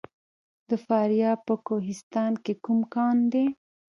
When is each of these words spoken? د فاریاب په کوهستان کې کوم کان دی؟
د 0.69 0.71
فاریاب 0.85 1.39
په 1.47 1.55
کوهستان 1.67 2.33
کې 2.43 2.53
کوم 2.63 2.79
کان 2.93 3.17
دی؟ 3.31 3.45